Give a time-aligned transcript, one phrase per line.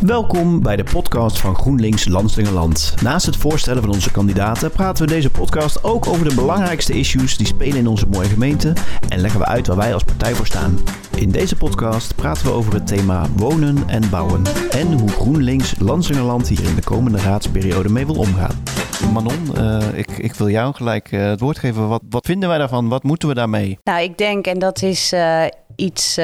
[0.00, 2.94] Welkom bij de podcast van GroenLinks Landslingerland.
[3.02, 7.36] Naast het voorstellen van onze kandidaten praten we deze podcast ook over de belangrijkste issues
[7.36, 8.72] die spelen in onze mooie gemeente
[9.08, 10.78] en leggen we uit waar wij als partij voor staan.
[11.16, 16.48] In deze podcast praten we over het thema wonen en bouwen en hoe GroenLinks Landslingerland
[16.48, 18.62] hier in de komende raadsperiode mee wil omgaan.
[19.12, 21.88] Manon, uh, ik, ik, wil jou gelijk uh, het woord geven.
[21.88, 22.88] Wat, wat, vinden wij daarvan?
[22.88, 23.78] Wat moeten we daarmee?
[23.82, 25.44] Nou, ik denk, en dat is uh,
[25.76, 26.16] iets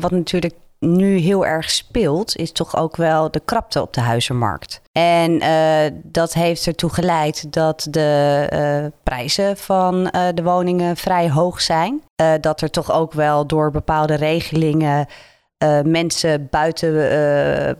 [0.00, 4.80] wat natuurlijk nu heel erg speelt, is toch ook wel de krapte op de huizenmarkt.
[4.92, 11.30] En uh, dat heeft ertoe geleid dat de uh, prijzen van uh, de woningen vrij
[11.30, 12.02] hoog zijn.
[12.40, 15.06] dat er toch ook wel door bepaalde regelingen
[15.84, 17.76] mensen buiten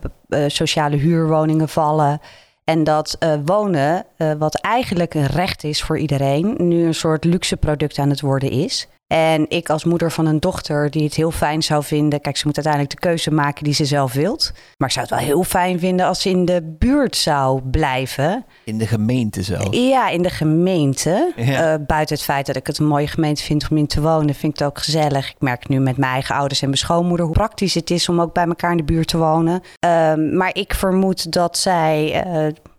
[0.47, 2.19] sociale huurwoningen vallen.
[2.63, 4.05] En dat wonen,
[4.37, 8.51] wat eigenlijk een recht is voor iedereen, nu een soort luxe product aan het worden
[8.51, 8.87] is.
[9.07, 12.21] En ik als moeder van een dochter die het heel fijn zou vinden.
[12.21, 14.51] Kijk, ze moet uiteindelijk de keuze maken die ze zelf wilt.
[14.77, 18.45] Maar ik zou het wel heel fijn vinden als ze in de buurt zou blijven.
[18.63, 19.57] In de gemeente zo?
[19.71, 21.31] Ja, in de gemeente.
[21.35, 21.73] Ja.
[21.73, 24.35] Uh, buiten het feit dat ik het een mooie gemeente vind om in te wonen,
[24.35, 25.29] vind ik het ook gezellig.
[25.29, 28.21] Ik merk nu met mijn eigen ouders en mijn schoonmoeder hoe praktisch het is om
[28.21, 29.61] ook bij elkaar in de buurt te wonen.
[29.85, 32.33] Uh, maar ik vermoed dat zij uh,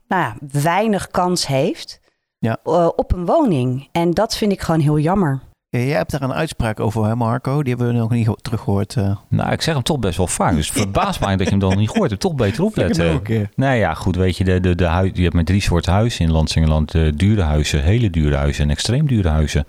[0.09, 2.01] nou ja, weinig kans heeft
[2.39, 2.59] ja.
[2.97, 3.89] op een woning.
[3.93, 5.47] En dat vind ik gewoon heel jammer.
[5.71, 7.63] Ja, jij hebt daar een uitspraak over, hè Marco?
[7.63, 8.95] Die hebben we nog niet teruggehoord.
[8.95, 9.17] Uh.
[9.29, 10.55] Nou, ik zeg hem toch best wel vaak.
[10.55, 12.23] Dus verbaas mij dat je hem dan niet gehoord hebt.
[12.23, 13.23] Toch beter opletten.
[13.55, 16.25] Nou ja, goed, weet je, de, de, de huis, je hebt met drie soorten huizen
[16.25, 16.95] in Landsingeland.
[16.95, 19.67] Uh, dure huizen, hele dure huizen en extreem dure huizen.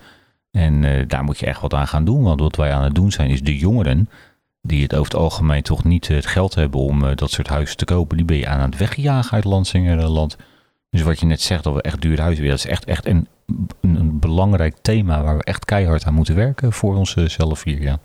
[0.52, 2.24] En uh, daar moet je echt wat aan gaan doen.
[2.24, 4.10] Want wat wij aan het doen zijn, is de jongeren...
[4.62, 7.86] die het over het algemeen toch niet het geld hebben om dat soort huizen te
[7.86, 8.18] kopen...
[8.18, 10.38] die ben je aan het wegjagen uit Landsingeland.
[10.90, 12.58] Dus wat je net zegt, dat we echt dure huizen willen...
[12.58, 13.28] dat is echt, echt een
[13.82, 17.82] een, belangrijk thema waar we echt keihard aan moeten werken voor onszelf hier.
[17.82, 18.00] Ja.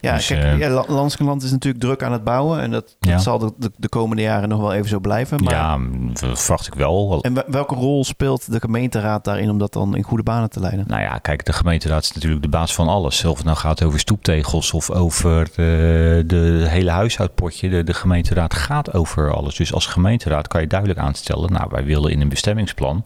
[0.00, 2.60] Ja, dus, kijk, ja, Landskenland is natuurlijk druk aan het bouwen.
[2.60, 5.42] En dat, dat zal de, de, komende jaren nog wel even zo blijven.
[5.42, 5.52] Maar...
[5.54, 5.78] Ja,
[6.12, 7.18] dat verwacht ik wel.
[7.22, 10.84] En welke rol speelt de gemeenteraad daarin om dat dan in goede banen te leiden?
[10.88, 13.24] Nou ja, kijk, de gemeenteraad is natuurlijk de baas van alles.
[13.24, 17.68] Of het nou gaat over stoeptegels of over de, de hele huishoudpotje.
[17.68, 19.56] De, de gemeenteraad gaat over alles.
[19.56, 21.52] Dus als gemeenteraad kan je duidelijk aanstellen...
[21.52, 23.04] nou, wij willen in een bestemmingsplan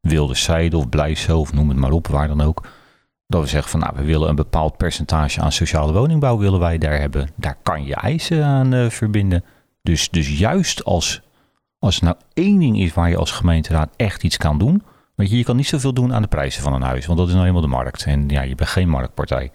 [0.00, 2.66] wilde zijde of Blijso of noem het maar op, waar dan ook.
[3.26, 6.78] Dat we zeggen van nou, we willen een bepaald percentage aan sociale woningbouw willen wij
[6.78, 7.30] daar hebben.
[7.36, 9.44] Daar kan je eisen aan uh, verbinden.
[9.82, 11.22] Dus, dus juist als,
[11.78, 14.82] als nou één ding is waar je als gemeenteraad echt iets kan doen.
[15.14, 17.28] Weet je, je kan niet zoveel doen aan de prijzen van een huis, want dat
[17.28, 18.04] is nou eenmaal de markt.
[18.04, 19.50] En ja, je bent geen marktpartij.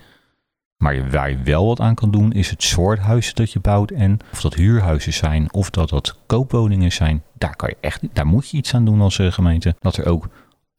[0.77, 3.91] Maar waar je wel wat aan kan doen, is het soort huizen dat je bouwt.
[3.91, 7.23] En of dat huurhuizen zijn, of dat dat koopwoningen zijn.
[7.37, 9.75] Daar, kan je echt, daar moet je iets aan doen als eh, gemeente.
[9.79, 10.29] Dat er ook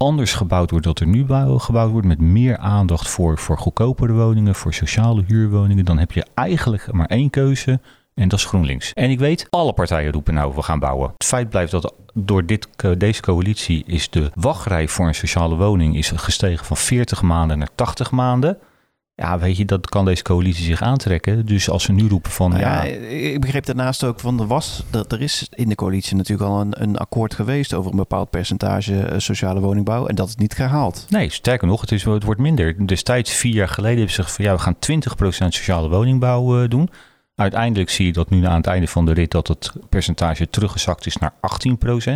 [0.02, 1.26] anders gebouwd wordt dan er nu
[1.58, 2.06] gebouwd wordt.
[2.06, 5.84] Met meer aandacht voor, voor goedkopere woningen, voor sociale huurwoningen.
[5.84, 7.80] Dan heb je eigenlijk maar één keuze.
[8.14, 8.92] En dat is GroenLinks.
[8.92, 11.10] En ik weet, alle partijen roepen nou, we gaan bouwen.
[11.12, 12.68] Het feit blijft dat door dit,
[12.98, 17.68] deze coalitie is de wachtrij voor een sociale woning is gestegen van 40 maanden naar
[17.74, 18.58] 80 maanden.
[19.14, 21.46] Ja, weet je, dat kan deze coalitie zich aantrekken.
[21.46, 22.50] Dus als ze nu roepen van...
[22.50, 26.16] Nou ja, ja, ik begreep daarnaast ook van, er was, er is in de coalitie
[26.16, 30.06] natuurlijk al een, een akkoord geweest over een bepaald percentage eh, sociale woningbouw.
[30.06, 31.06] En dat is niet gehaald.
[31.08, 32.86] Nee, sterker nog, het, is, het wordt minder.
[32.86, 34.76] Destijds, vier jaar geleden, hebben ze gezegd van ja, we gaan
[35.44, 36.90] 20% sociale woningbouw uh, doen.
[37.34, 41.06] Uiteindelijk zie je dat nu aan het einde van de rit dat het percentage teruggezakt
[41.06, 42.12] is naar 18%.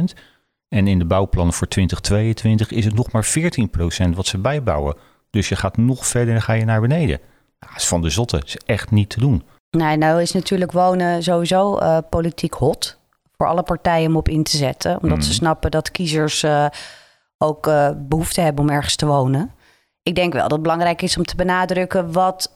[0.69, 3.27] En in de bouwplannen voor 2022 is het nog maar
[4.09, 4.97] 14% wat ze bijbouwen.
[5.37, 7.21] Dus je gaat nog verder en ga je naar beneden.
[7.59, 8.37] Dat is van de zotte.
[8.37, 9.43] Dat is echt niet te doen.
[9.71, 12.99] Nee, nou is natuurlijk wonen sowieso uh, politiek hot.
[13.37, 15.03] Voor alle partijen om op in te zetten.
[15.03, 15.39] Omdat ze mhm.
[15.39, 16.67] snappen dat kiezers uh,
[17.39, 19.51] ook uh, behoefte hebben om ergens te wonen.
[20.03, 22.53] Ik denk wel dat het belangrijk is om te benadrukken wat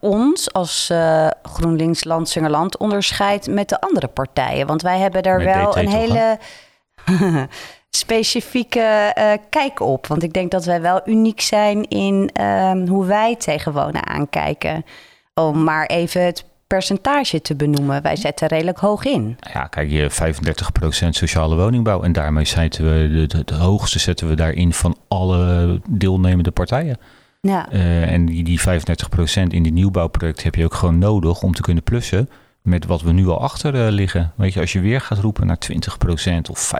[0.00, 0.92] ons als
[1.42, 4.66] GroenLinks Landsingerland onderscheidt met de andere partijen.
[4.66, 6.38] Want wij hebben daar wel een hele.
[7.90, 10.06] specifieke uh, kijk op.
[10.06, 14.84] Want ik denk dat wij wel uniek zijn in uh, hoe wij tegen wonen aankijken.
[15.34, 18.02] Om maar even het percentage te benoemen.
[18.02, 19.38] Wij zetten redelijk hoog in.
[19.52, 20.10] Ja, kijk, je
[21.04, 22.02] 35% sociale woningbouw.
[22.02, 26.98] En daarmee zetten we de, hoogste zetten we daarin van alle deelnemende partijen.
[27.40, 27.72] Ja.
[27.72, 28.62] Uh, en die, die 35%
[29.48, 32.28] in die nieuwbouwproject heb je ook gewoon nodig om te kunnen plussen
[32.68, 34.32] met wat we nu al achter uh, liggen.
[34.34, 36.72] Weet je, als je weer gaat roepen naar 20% of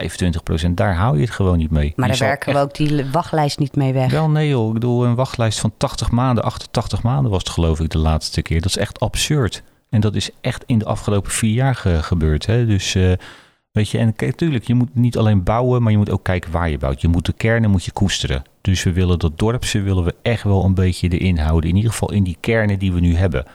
[0.65, 1.93] 25%, daar hou je het gewoon niet mee.
[1.95, 4.11] Maar daar werken we ook die wachtlijst niet mee weg.
[4.11, 7.79] Wel nee joh, ik bedoel een wachtlijst van 80 maanden, 88 maanden was het geloof
[7.79, 8.61] ik de laatste keer.
[8.61, 9.63] Dat is echt absurd.
[9.89, 12.45] En dat is echt in de afgelopen vier jaar gebeurd.
[12.45, 12.65] Hè?
[12.65, 13.13] Dus uh,
[13.71, 16.69] weet je, en natuurlijk, je moet niet alleen bouwen, maar je moet ook kijken waar
[16.69, 17.01] je bouwt.
[17.01, 18.43] Je moet de kernen moet je koesteren.
[18.61, 21.69] Dus we willen dat dorpse willen we echt wel een beetje erin houden.
[21.69, 23.45] In ieder geval in die kernen die we nu hebben.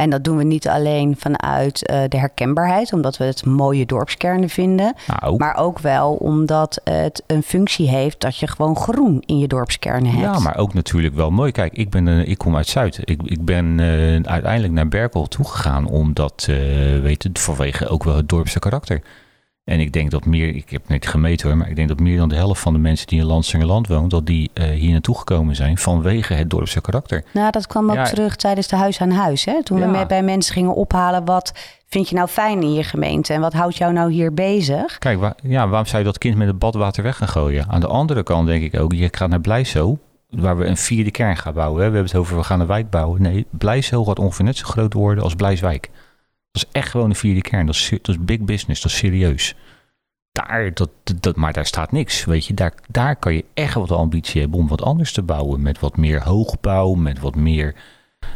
[0.00, 4.48] En dat doen we niet alleen vanuit uh, de herkenbaarheid, omdat we het mooie dorpskernen
[4.48, 4.94] vinden.
[5.20, 5.36] Nou.
[5.36, 10.12] Maar ook wel omdat het een functie heeft dat je gewoon groen in je dorpskernen
[10.12, 10.34] hebt.
[10.34, 11.52] Ja, maar ook natuurlijk wel mooi.
[11.52, 13.00] Kijk, ik, ben, uh, ik kom uit Zuid.
[13.04, 13.86] Ik, ik ben uh,
[14.22, 16.48] uiteindelijk naar Berkel toegegaan omdat,
[17.02, 19.02] weet je, vanwege ook wel het dorpse karakter.
[19.70, 22.16] En ik denk dat meer, ik heb niet gemeten hoor, maar ik denk dat meer
[22.16, 25.18] dan de helft van de mensen die in Landsingerland wonen, dat die uh, hier naartoe
[25.18, 27.24] gekomen zijn vanwege het dorpse karakter.
[27.32, 28.04] Nou, dat kwam ook Ja.
[28.04, 29.44] terug tijdens de huis aan huis.
[29.44, 29.62] Hè?
[29.62, 30.06] Toen we Ja.
[30.06, 31.52] bij mensen gingen ophalen, wat
[31.88, 34.98] vind je nou fijn in je gemeente en wat houdt jou nou hier bezig?
[34.98, 37.68] Kijk, ja, waarom zou je dat kind met het badwater weg gaan gooien?
[37.68, 39.98] Aan de andere kant denk ik ook, je gaat naar Blijso,
[40.30, 41.82] waar we een vierde kern gaan bouwen.
[41.82, 41.88] Hè?
[41.88, 43.22] We hebben het over, we gaan een wijk bouwen.
[43.22, 45.90] Nee, Blijso gaat ongeveer net zo groot worden als Blijswijk.
[46.52, 47.66] Dat is echt gewoon een vierde kern.
[47.66, 49.54] Dat is, dat is big business, dat is serieus.
[50.32, 52.54] Daar, dat, dat, maar daar staat niks, weet je.
[52.54, 55.62] Daar, daar kan je echt wat ambitie hebben om wat anders te bouwen.
[55.62, 57.74] Met wat meer hoogbouw, met wat meer...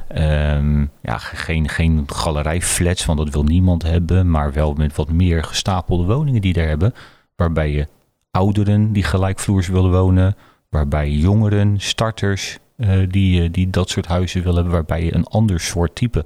[0.08, 4.30] ehm, ja, geen, geen galerijflats, want dat wil niemand hebben.
[4.30, 6.94] Maar wel met wat meer gestapelde woningen die daar hebben.
[7.36, 7.88] Waarbij je
[8.30, 10.36] ouderen die gelijkvloers willen wonen.
[10.68, 14.72] Waarbij jongeren, starters eh, die, eh, die dat soort huizen willen hebben.
[14.72, 16.24] Waarbij je een ander soort type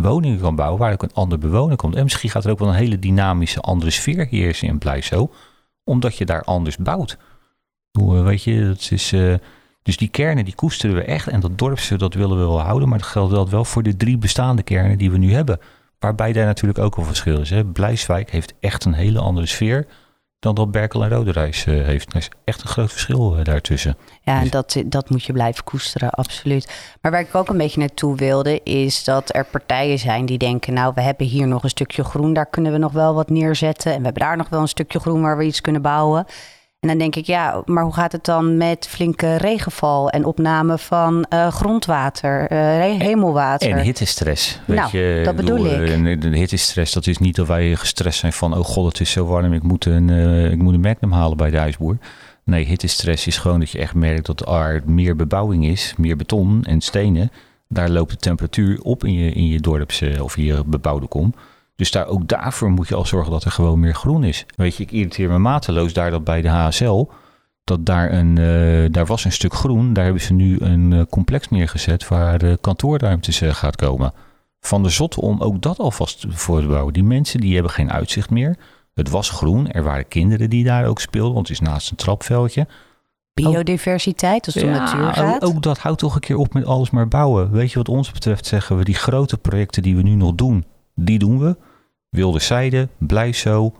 [0.00, 0.78] woningen kan bouwen.
[0.78, 1.94] Waar ook een ander bewoner komt.
[1.94, 5.30] En misschien gaat er ook wel een hele dynamische andere sfeer heersen in Blijso.
[5.84, 7.18] Omdat je daar anders bouwt.
[7.92, 9.12] Eh, weet je, dat is...
[9.12, 9.34] eh,
[9.82, 11.28] dus die kernen die koesteren we echt.
[11.28, 12.88] En dat dorpse, dat willen we wel houden.
[12.88, 15.58] Maar dat geldt wel voor de drie bestaande kernen die we nu hebben.
[15.98, 17.52] Waarbij daar natuurlijk ook een verschil is.
[17.72, 19.86] Blijswijk heeft echt een hele andere sfeer
[20.40, 22.10] dan dat Berkel en Roderijs eh, heeft.
[22.12, 23.96] Er is echt een groot verschil eh, daartussen.
[24.22, 26.94] Ja, en Dus- dat, dat moet je blijven koesteren, absoluut.
[27.00, 30.72] Maar waar ik ook een beetje naartoe wilde, is dat er partijen zijn die denken:
[30.74, 33.92] Nou, we hebben hier nog een stukje groen, daar kunnen we nog wel wat neerzetten.
[33.92, 36.26] En we hebben daar nog wel een stukje groen waar we iets kunnen bouwen.
[36.80, 40.78] En dan denk ik, ja, maar hoe gaat het dan met flinke regenval en opname
[40.78, 42.58] van eh, grondwater, eh,
[43.00, 43.70] hemelwater?
[43.70, 44.60] En hittestress.
[44.66, 45.72] Weet Nou, je, dat bedoel ik.
[45.88, 48.56] eh, en De hittestress, dat is niet dat wij gestrest zijn van...
[48.56, 51.36] oh god, het is zo warm, ik moet een, eh, ik moet een Magnum halen
[51.36, 51.96] bij de huisboer.
[52.44, 55.94] Nee, hittestress is gewoon dat je echt merkt dat er meer bebouwing is.
[55.96, 57.30] Meer beton en stenen.
[57.68, 61.34] Daar loopt de temperatuur op in je, in je dorpse of in je bebouwde kom.
[61.80, 64.46] Dus daar, ook daarvoor moet je al zorgen dat er gewoon meer groen is.
[64.56, 67.08] Weet je, ik irriteer me mateloos daar dat bij de HSL...
[67.64, 69.92] dat daar, een, eh, daar was een stuk groen.
[69.92, 74.12] Daar hebben ze nu een eh, complex neergezet waar de kantoorruimtes eh, gaat komen.
[74.60, 76.92] Van de zot om ook dat alvast voor te bouwen.
[76.92, 78.56] Die mensen die hebben geen uitzicht meer.
[78.94, 79.70] Het was groen.
[79.70, 82.66] Er waren kinderen die daar ook speelden, want het is naast een trapveldje.
[83.34, 85.42] Biodiversiteit, als het om natuur gaat.
[85.42, 87.50] ook, ook dat houdt toch een keer op met alles maar bouwen.
[87.50, 90.64] Weet je wat ons betreft zeggen we, die grote projecten die we nu nog doen,
[90.94, 91.56] die doen we.
[92.10, 93.72] Wilderzijde, Blijso,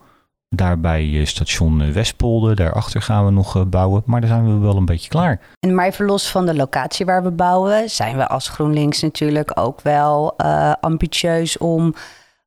[0.49, 4.03] daarbij eh, station eh, Westpolder, daarachter gaan we nog eh, bouwen.
[4.07, 5.41] Maar daar zijn we wel een beetje klaar.
[5.61, 9.81] En maar even van de locatie waar we bouwen, zijn we als GroenLinks natuurlijk ook
[9.81, 10.37] wel
[10.81, 11.95] ambitieus om,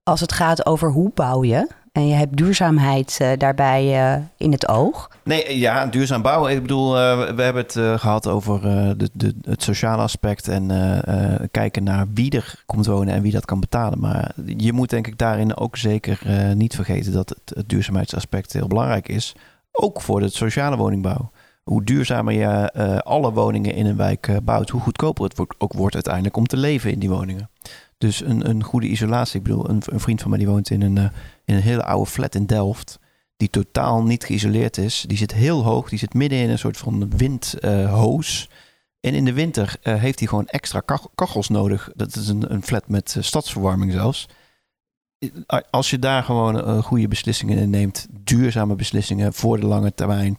[0.03, 4.51] als het gaat over hoe bouw je, en je hebt duurzaamheid eh, daarbij eh, in
[4.51, 5.09] het oog.
[5.23, 6.51] Nee, ja, duurzaam bouwen.
[6.51, 8.61] Ik bedoel, eh, we hebben het eh, gehad over
[8.97, 10.71] de, de, het sociale aspect en
[11.51, 13.99] kijken naar wie er komt wonen en wie dat kan betalen.
[13.99, 16.19] Maar je moet denk ik daarin ook zeker
[16.55, 19.35] niet vergeten dat het, het duurzaamheidsaspect heel belangrijk is.
[19.71, 21.31] Ook voor de sociale woningbouw.
[21.63, 22.71] Hoe duurzamer je
[23.03, 26.91] alle woningen in een wijk bouwt, hoe goedkoper het ook wordt uiteindelijk om te leven
[26.91, 27.49] in die woningen.
[28.03, 29.39] Dus een, een goede isolatie.
[29.39, 31.09] Ik bedoel, een, een vriend van mij die woont in een, eh,
[31.45, 32.99] in een hele oude flat in Delft
[33.37, 35.03] die totaal niet geïsoleerd is.
[35.07, 38.49] Die zit heel hoog, die zit midden in een soort van windhoos.
[38.99, 41.89] en in de winter eh, heeft hij gewoon extra kach- kachels nodig.
[41.95, 44.27] Dat is een, een flat met eh, stadsverwarming zelfs.
[45.69, 50.37] Als je daar gewoon goede beslissingen in neemt, duurzame beslissingen voor de lange termijn,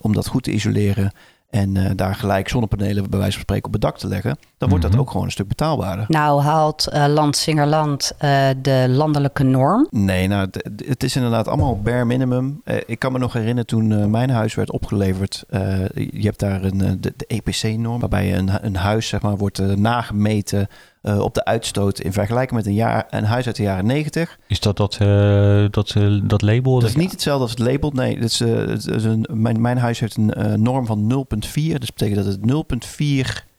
[0.00, 1.12] om dat goed te isoleren
[1.52, 4.68] en eh, daar gelijk zonnepanelen bij wijze van spreken op het dak te leggen, dan
[4.68, 4.92] wordt Mhm.
[4.92, 6.04] dat ook gewoon een stuk betaalbaarder.
[6.08, 9.86] Nou haalt eh Landsingerland eh, de landelijke norm.
[9.90, 10.48] Nee, nou,
[10.86, 12.60] het is inderdaad allemaal bare minimum.
[12.64, 15.44] Eh, ik kan me nog herinneren toen mijn huis werd opgeleverd.
[15.48, 19.22] eh, je hebt daar een, eh, de, de EPC-norm, waarbij je een, een huis zeg
[19.22, 20.68] maar, wordt nagemeten
[21.02, 24.38] eh, op de uitstoot in vergelijking met een, jaar, een huis uit de jaren 90.
[24.46, 26.78] Is dat dat, eh, dat, eh, dat label?
[26.78, 27.90] Dat is niet hetzelfde als het label.
[27.90, 31.78] Nee, het is, het is een, mijn, mijn huis heeft een norm van 0,4.
[31.78, 33.50] Dus dat betekent dat het 0,4,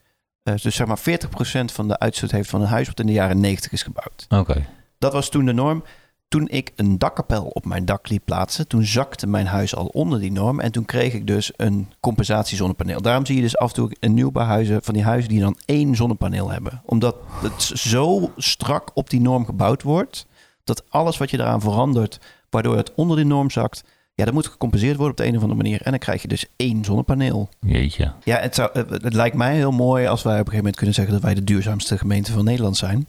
[0.44, 3.12] eh, dus zeg maar 40% van de uitstoot heeft van een huis wat in de
[3.12, 4.26] jaren 90 is gebouwd.
[4.28, 4.66] Oké.
[4.98, 5.84] Dat was toen de norm.
[6.28, 10.20] Toen ik een dakkapel op mijn dak liet plaatsen, toen zakte mijn huis al onder
[10.20, 10.60] die norm.
[10.60, 13.02] En toen kreeg ik dus een compensatiezonnepaneel.
[13.02, 15.96] Daarom zie je dus af en toe in nieuwbouwhuizen van die huizen die dan één
[15.96, 16.82] zonnepaneel hebben.
[16.84, 20.26] Omdat het zo strak op die norm gebouwd wordt,
[20.64, 24.46] dat alles wat je eraan verandert, waardoor het onder die norm zakt, ja, dat moet
[24.46, 25.82] gecompenseerd worden op de een of andere manier.
[25.82, 27.48] En dan krijg je dus één zonnepaneel.
[27.60, 28.12] Jeetje.
[28.24, 30.94] Ja, het, zou, het lijkt mij heel mooi als wij op een gegeven moment kunnen
[30.94, 33.08] zeggen dat wij de duurzaamste gemeente van Nederland zijn.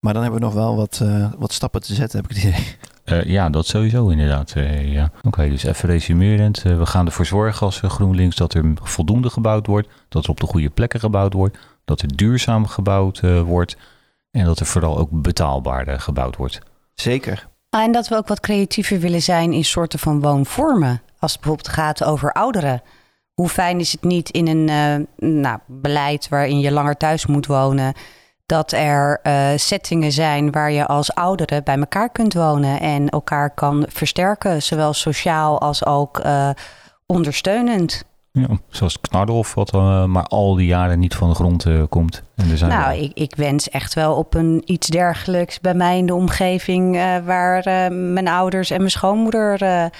[0.00, 2.44] Maar dan hebben we nog wel wat, uh, wat stappen te zetten, heb ik het
[2.44, 2.76] idee.
[3.04, 4.54] Uh, ja, dat sowieso inderdaad.
[4.56, 5.10] Uh, ja.
[5.22, 6.62] Oké, dus even resumerend.
[6.62, 9.88] we gaan ervoor zorgen als GroenLinks dat er voldoende gebouwd wordt.
[10.08, 11.58] Dat er op de goede plekken gebouwd wordt.
[11.84, 13.76] Dat er duurzaam gebouwd wordt.
[14.30, 16.60] En dat er vooral ook betaalbaarder gebouwd wordt.
[16.94, 17.48] Zeker.
[17.70, 21.02] Ah, en dat we ook wat creatiever willen zijn in soorten van woonvormen.
[21.18, 22.82] Als het bijvoorbeeld gaat over ouderen.
[23.34, 25.06] Hoe fijn is het niet in een
[25.40, 27.94] nou, beleid waarin je langer thuis moet wonen
[28.50, 33.50] dat er uh, settingen zijn waar je als ouderen bij elkaar kunt wonen en elkaar
[33.50, 36.50] kan versterken, zowel sociaal als ook uh,
[37.06, 38.04] ondersteunend.
[38.32, 42.22] Ja, zoals Knardorf, wat uh, maar al die jaren niet van de grond komt.
[42.36, 45.98] En er zijn nou, ik, ik, wens echt wel op een iets dergelijks bij mij
[45.98, 46.92] in de omgeving
[47.24, 49.90] waar mijn ouders en mijn schoonmoeder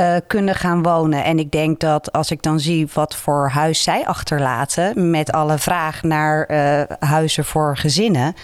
[0.00, 1.24] uh, kunnen gaan wonen.
[1.24, 5.58] En ik denk dat als ik dan zie wat voor huis zij achterlaten, met alle
[5.58, 8.34] vraag naar uh, huizen voor gezinnen,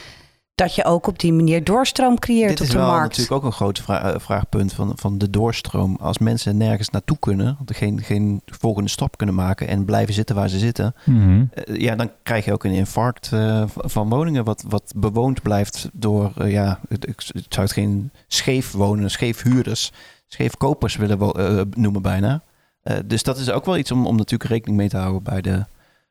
[0.56, 3.02] dat je ook op die manier doorstroom creëert Dit op de markt.
[3.02, 5.96] Dit is natuurlijk ook een groot vra eh, vraagpunt van, van de doorstroom.
[6.00, 10.48] Als mensen nergens naartoe kunnen, geen, geen volgende stap kunnen maken en blijven zitten waar
[10.48, 11.50] ze zitten, mm -hmm.
[11.68, 15.88] uh, ja, dan krijg je ook een infarct uh, van woningen wat, wat bewoond blijft
[15.92, 19.92] door, ja, ik zou het geen scheef wonen, scheef huurders
[20.26, 22.42] scheefkopers willen uh, noemen bijna.
[22.84, 25.40] Uh, dus dat is ook wel iets om, om natuurlijk rekening mee te houden bij
[25.40, 25.64] de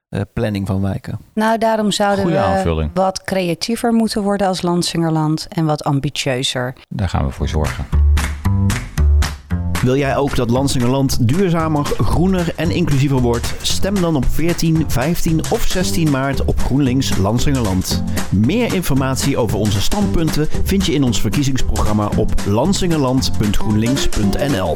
[0.10, 1.20] uh, planning van wijken.
[1.34, 2.92] Nou, daarom zouden Goeie we aanvulling.
[2.94, 6.74] wat creatiever moeten worden als Landsingerland en wat ambitieuzer.
[6.90, 8.05] Daar gaan we voor zorgen.
[9.86, 13.54] Wil jij ook dat Lansingerland duurzamer, groener en inclusiever wordt?
[13.62, 18.04] Stem dan op 14, 15 of 16 maart op GroenLinks Lansingerland.
[18.32, 24.76] Meer informatie over onze standpunten vind je in ons verkiezingsprogramma op lansingerland.groenlinks.nl.